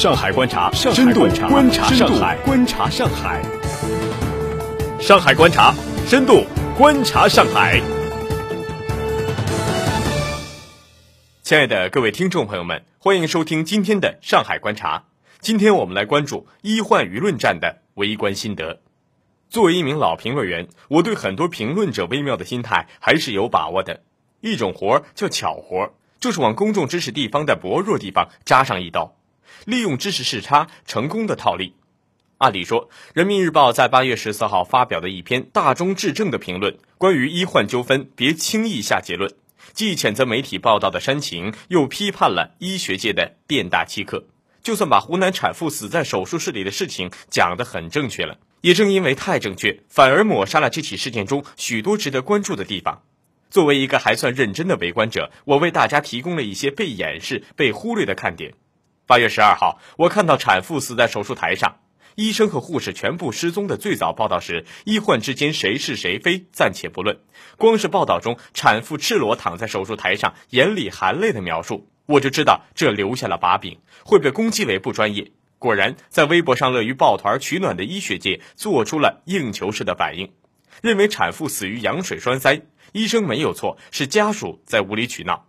[0.00, 3.42] 上海观察，深度观察上海，观察上海。
[5.00, 5.74] 上海观察，
[6.06, 6.44] 深度
[6.76, 7.82] 观察上海。
[11.42, 15.06] 亲爱的各位听众朋友们，欢迎收听今天的上海观察。
[15.40, 18.80] 今天我们来关注医患舆论战的围观心得。
[19.50, 24.04] 作为一名老评论员，我对很多评论者微妙的心态还是有把握的。
[24.42, 25.90] 一种活儿叫巧活儿，
[26.20, 29.16] 就是往公众知识地方的薄弱地方扎上一刀，
[29.64, 31.74] 利用知识视差成功的套利。
[32.38, 39.34] 按理说，《人民日报》在八月十四号发表的一篇大中至正的评论，关于医患纠纷，别轻易下结论，
[39.72, 44.24] 既谴责媒体报道的煽情，又批判了医学界的变大欺客。
[44.62, 53.02] 就算把湖南产妇死在手术室里的事情讲得很正确了，也正因为太正确，反而抹杀了这起事件中许多值得关注的地方。
[53.50, 58.54] 作为一个还算认真的围观者，我为大家提供了一些被掩饰、被忽略的看点。
[59.08, 61.78] 八月十二号，我看到产妇死在手术台上。
[62.14, 67.18] 医生和护士全部失踪的最早报道时，医患之间谁是谁非暂且不论，
[67.56, 75.32] 光是报道中产妇赤裸躺在手术台上，眼里含泪的描述，我就知道这留下了把柄，会被攻击为不专业。
[75.58, 80.34] 果然，在微博上乐于抱团取暖的医学界做出了应求式的反应，
[80.82, 82.60] 认为产妇死于羊水栓塞，
[82.92, 85.46] 医生没有错，是家属在无理取闹。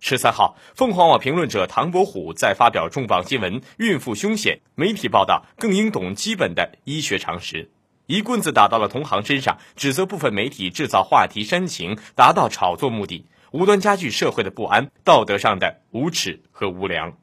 [0.00, 7.70] 十三号，凤凰网评论者唐伯虎在发表重磅新闻：孕妇凶险，媒体报道更应懂基本的医学常识。
[8.06, 17.14] 一棍子打到了同行身上，指责部分媒体制造话题煽情，达到炒作目的，无端加剧社会的不安，道德上的无耻和无良。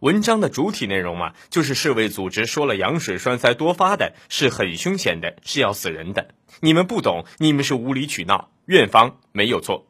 [0.00, 6.30] 文章的主体内容嘛，就是世卫组织说了，羊水栓塞多发的是很凶险的，是要死人的。
[6.60, 9.87] 你们不懂，你们是无理取闹，院方没有错。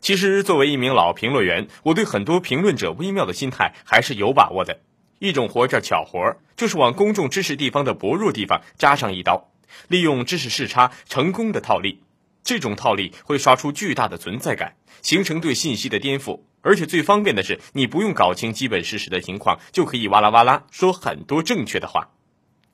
[0.00, 4.80] 其实，作为一名老评论员，我对很多评论者微妙的心态还是有把握的。
[5.18, 9.50] 一种活叫巧活，就是往公众知识地方的薄弱地方扎上一刀，
[9.88, 12.02] 利用知识视差成功的套利。
[12.42, 16.40] 这种套利会刷出巨大的存在感，形成对信息的颠覆。
[16.62, 22.08] 而且最方便的是，你不用搞清基本事实的情况，就可以哇啦哇啦说很多正确的话。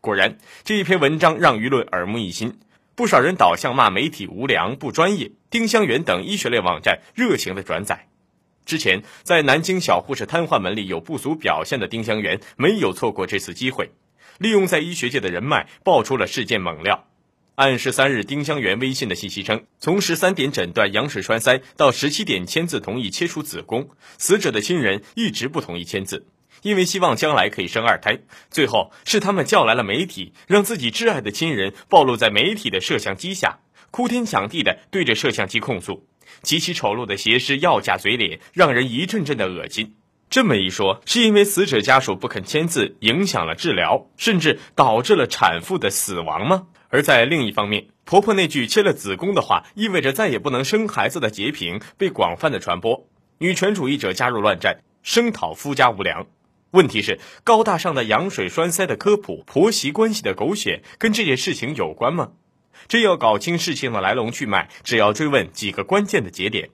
[0.00, 2.60] 果然，这一篇文章让舆论耳目一新。
[2.96, 8.08] 不少人导向骂媒体无良不专业，丁香园等医学类网站热情的转载。
[8.64, 13.90] 之前在南京小护士瘫痪门里有不俗表现的丁香园，没有错过这次机会，
[14.38, 17.06] 利用在医学界的人脉，爆出了事件猛料。
[17.56, 26.26] 按十三日丁香园微信的信息称，从十三点诊断羊水栓塞到十七点签字同意切除子宫，死者的亲人一直不同意签字。
[26.66, 28.18] 因为希望将来可以生二胎，
[28.50, 33.60] 最后是他们叫来了媒体，让自己挚爱的亲人暴露在媒体的摄像机下，
[33.92, 36.08] 哭天抢地的对着摄像机控诉，
[36.42, 39.94] 极其丑陋的斜视要价嘴脸，让人一阵阵的恶心。
[40.28, 46.66] 这么一说，是因为死者家属不肯签字，影响了治疗，甚至导致了产妇的死亡吗？
[46.88, 53.06] 而在另一方面，婆婆那句切了子宫的话，意味着再也不能生孩子的截屏被广泛的传播，
[53.38, 56.26] 女权主义者加入乱战，声讨夫家无良。
[56.72, 62.32] 问题是高大上的羊水栓塞的科普，婆媳关系的狗血，跟这件事情有关吗？
[62.88, 66.70] 真要搞清事情的来龙去脉，只要追问几个关键的节点：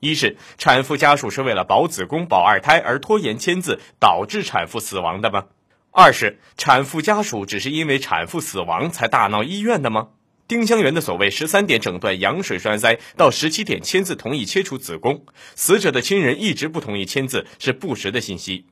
[0.00, 5.46] 一是产妇家属是为了保子宫、保二胎而拖延签字，导致产妇死亡的吗？
[5.90, 10.08] 二是产妇家属只是因为产妇死亡才大闹医院的吗？
[10.48, 18.66] 丁香园的所谓十三点诊断羊水栓塞到十七点签字同意切除子宫，死者的亲人一直不同意签字，是不实的信息。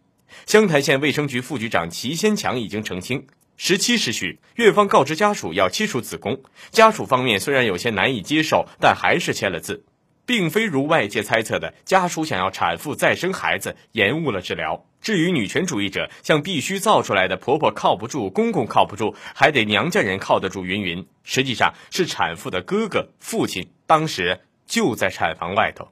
[0.46, 9.84] 湘潭县卫生局副局长齐先强已经澄清，十七时许，院方告知家属要切除子宫，家属方面虽然有些难以接受，但还是签了字，
[10.26, 14.86] 并非如外界猜测的，家属想要产妇再生孩子，延误了治疗。
[15.00, 25.88] 至于女权主义者像必须造出来的婆婆靠不住，公公靠不住，还得娘家人靠得住，云云，实际上是产妇的哥哥、父亲当时就在产房外头。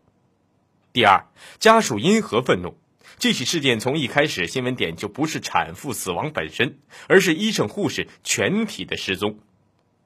[0.94, 1.26] 第二，
[1.59, 2.76] 家属因何愤怒？
[3.19, 6.78] 这起事件从一开始，新闻点就不是产妇死亡本身，
[7.09, 9.39] 而是医生护士全体的失踪。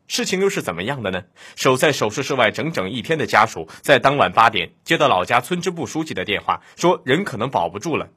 [0.08, 1.24] 事情又是怎么样的呢？
[1.56, 8.08] 守在手术室外整整一天的家属，在当晚八点接到老家村支部书记的电话，说人可能保不住了。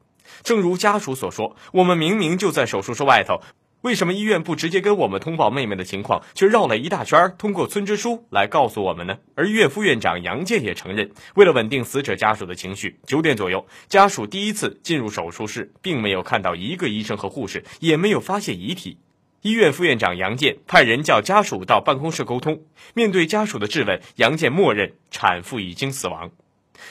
[0.44, 3.42] 正如家属所说，我们明明就在手术室外头。
[3.82, 9.18] 为什么医院不直接跟我们通报妹妹的情况，却绕了一大圈，通过村支书来告诉我们呢？
[9.36, 18.98] 而医院副院长杨健也承认，为了稳定死者家属的情绪，九点左右，家属第一次进入手术室，并没有看到一个医生和护士，也没有发现遗体。
[19.44, 22.62] 医院副院长杨健派人叫家属到办公室沟通，
[22.94, 26.32] 面对家属的质问，杨健默认产妇已经死亡。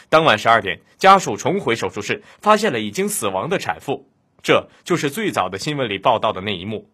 [0.09, 4.09] 当晚十二点，家属重回手术室，发现了已经死亡的产妇。
[4.43, 6.91] 这就是最早的新闻里报道的那一幕。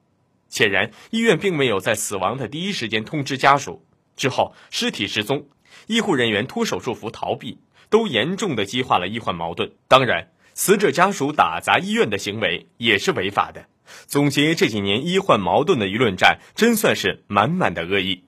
[0.48, 3.84] 显然，医院并没有在死亡的第一时间通知家属。
[4.16, 5.46] 之后，尸体失踪，
[5.88, 7.58] 医护人员脱手术服逃避，
[7.90, 9.72] 都严重的激化了医患矛盾。
[9.88, 13.66] 当然，死者家属打砸医院的行为也是违法的。
[14.06, 18.24] 总结这几年医患矛盾的舆论战，真算是满满的恶意。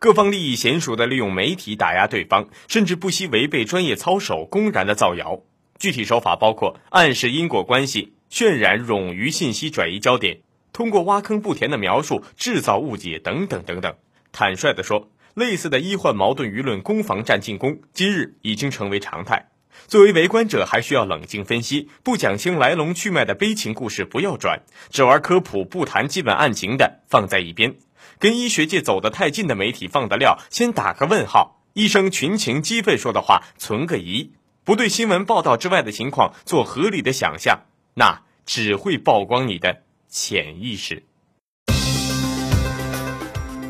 [0.00, 5.40] 各方利益娴熟的利用媒体打压对方，甚至不惜违背专业操守，公然的造谣。
[5.78, 10.40] 具体手法包括暗示因果关系、渲染冗余信息、转移焦点。
[10.72, 13.94] 通过挖坑不填的描述制造误解等等等等。
[14.30, 19.48] 坦率地说，类似的医患矛盾舆论攻防战进攻，今日已经成为常态。
[19.86, 27.76] 作为围观者，还需要冷静分析，不讲清来龙去脉的悲情故事不要转，只玩科普不谈基本案情的放在一边。
[28.18, 31.62] 跟医学界走得太近的媒体放的料，先打个问号。
[31.74, 34.32] 医生群情激愤说的话，存个疑。
[34.64, 37.60] 不对新闻报道之外的情况做合理的想象，
[37.98, 39.82] 那只会曝光你的。
[40.10, 41.02] 潜意识。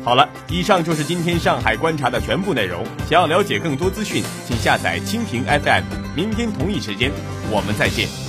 [0.05, 2.85] 好了，以上就是今天上海观察的全部内容。
[3.09, 5.83] 想要了解更多资讯，请下载蜻蜓 FM。
[6.15, 7.11] 明天同一时间，
[7.51, 8.28] 我们再见。